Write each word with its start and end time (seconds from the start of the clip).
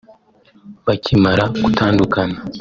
Bakimara 0.85 1.43
gutandukana 1.63 2.37